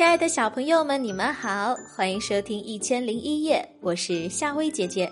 [0.00, 5.06] 亲爱的小朋友们，你们好，欢迎收听《一千零一夜》，我是夏薇姐姐。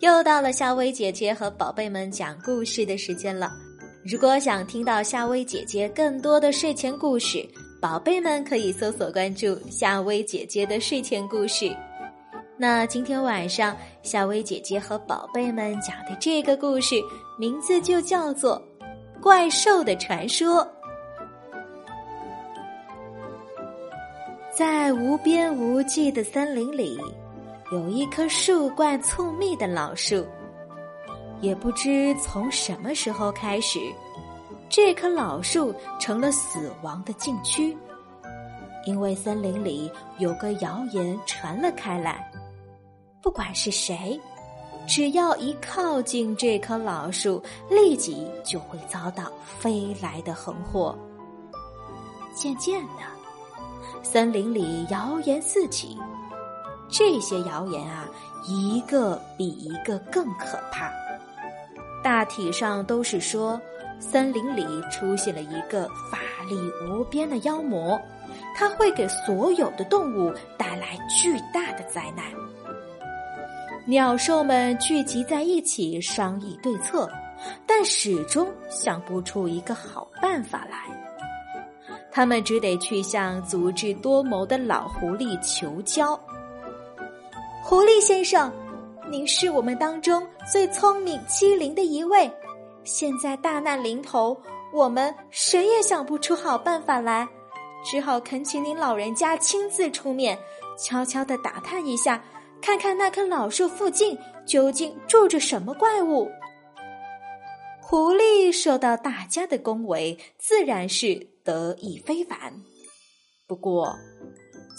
[0.00, 3.50] 又到了夏薇姐姐和宝贝们讲故事的时间了。
[4.04, 7.42] 如果想听到夏薇姐姐更多的睡前故事，
[7.80, 11.74] 宝贝们可以搜索关注夏薇姐姐的睡前故事。
[12.58, 16.96] 那今天晚上，夏薇姐姐和宝贝们讲的这个故事
[17.38, 18.62] 名字就叫做
[19.22, 20.56] 《怪兽的传说》。
[24.60, 27.00] 在无边无际的森林里，
[27.72, 30.22] 有一棵树冠粗密的老树。
[31.40, 33.80] 也不知从什么时候开始，
[34.68, 37.74] 这棵老树成了死亡的禁区，
[38.84, 42.30] 因为森林里有个谣言传了开来：
[43.22, 44.20] 不管是谁，
[44.86, 50.94] 只要一靠近这棵老树，立即就会遭到飞来的横祸。
[52.34, 53.19] 渐渐的。
[54.02, 55.98] 森林里谣言四起，
[56.88, 58.08] 这些谣言啊，
[58.46, 60.90] 一个比一个更可怕。
[62.02, 63.60] 大体上都是说，
[63.98, 66.56] 森林里出现了一个法力
[66.88, 68.00] 无边的妖魔，
[68.56, 72.24] 它会给所有的动物带来巨大的灾难。
[73.86, 77.10] 鸟兽们聚集在一起商议对策，
[77.66, 80.99] 但始终想不出一个好办法来。
[82.12, 86.18] 他们只得去向足智多谋的老狐狸求教。
[87.62, 88.52] 狐狸先生，
[89.10, 92.30] 您是我们当中最聪明机灵的一位。
[92.82, 94.36] 现在大难临头，
[94.72, 97.28] 我们谁也想不出好办法来，
[97.84, 100.36] 只好恳请您老人家亲自出面，
[100.78, 102.22] 悄悄的打探一下，
[102.60, 106.28] 看看那棵老树附近究竟住着什么怪物。
[107.90, 112.38] 狐狸受到大家的恭维，自然是得意非凡。
[113.48, 113.92] 不过，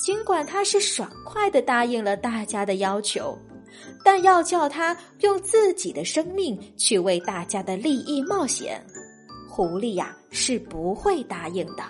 [0.01, 3.37] 尽管他是爽快的答应了大家的要求，
[4.01, 8.81] 但要叫他用自己的生命去为大家的利益冒险，
[9.49, 11.83] 狐狸呀是不会答应的。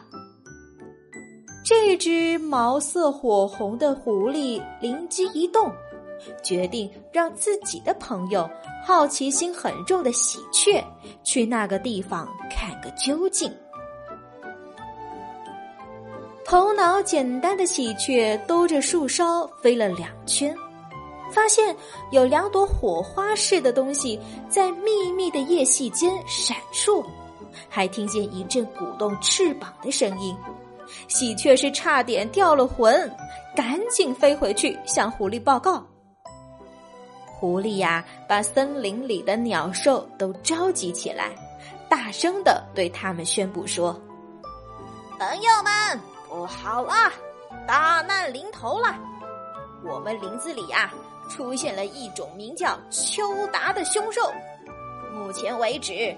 [1.63, 5.71] 这只毛色火红的狐狸灵机一动。
[6.43, 8.49] 决定让自己的朋友、
[8.85, 10.83] 好奇心很重的喜鹊
[11.23, 13.51] 去那个地方看个究竟。
[16.45, 20.53] 头脑简单的喜鹊兜着树梢飞了两圈，
[21.31, 21.73] 发现
[22.11, 27.05] 有两朵火花似的东西在密密的叶隙间闪烁，
[27.69, 30.35] 还听见一阵鼓动翅膀的声音。
[31.07, 33.09] 喜鹊是差点掉了魂，
[33.55, 35.81] 赶紧飞回去向狐狸报告。
[37.41, 41.31] 狐狸呀，把森林里的鸟兽都召集起来，
[41.90, 44.00] 大声的对他们宣布说
[45.18, 46.94] ：“朋友们，不好了，
[47.68, 48.96] 大难临头了！
[49.84, 50.94] 我们林子里呀，
[51.31, 54.31] 出现了一种名叫秋达的凶兽。
[55.12, 56.16] 目前为止，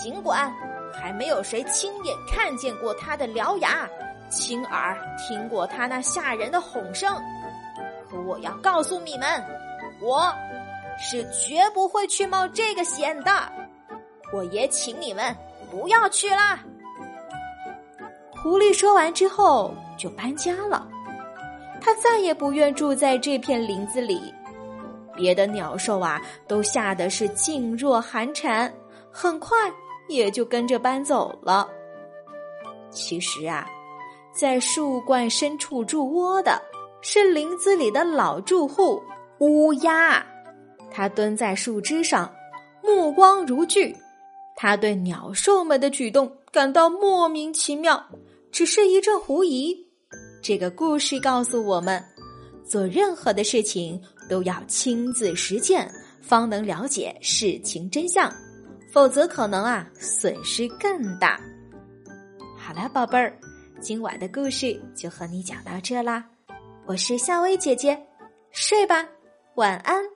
[0.00, 0.48] 尽管
[0.94, 3.90] 还没有谁亲眼看见过它的獠牙，
[4.30, 7.20] 亲耳听过它那吓人的吼声，
[8.08, 9.44] 可我要告诉你们，
[10.00, 10.32] 我。”
[10.98, 13.30] 是绝不会去冒这个险的，
[14.32, 15.36] 我也请你们
[15.70, 16.58] 不要去啦。
[18.30, 20.88] 狐狸说完之后就搬家了，
[21.80, 24.32] 他再也不愿住在这片林子里。
[25.14, 28.72] 别的鸟兽啊，都吓得是噤若寒蝉，
[29.10, 29.56] 很快
[30.08, 31.68] 也就跟着搬走了。
[32.90, 33.68] 其实啊，
[34.32, 36.60] 在树冠深处筑窝的
[37.02, 39.02] 是林子里的老住户
[39.38, 40.24] 乌鸦。
[40.92, 42.30] 他蹲在树枝上，
[42.82, 43.96] 目光如炬。
[44.54, 48.04] 他对鸟兽们的举动感到莫名其妙，
[48.52, 49.74] 只是一阵狐疑。
[50.42, 52.04] 这个故事告诉我们，
[52.64, 58.30] 做任何的事情都要亲自实践，方能了解事情真相，
[58.92, 61.40] 否则可能啊损失更大。
[62.58, 63.34] 好了，宝贝儿，
[63.80, 66.24] 今晚的故事就和你讲到这啦。
[66.86, 67.98] 我是夏薇姐姐，
[68.50, 69.08] 睡吧，
[69.54, 70.12] 晚安。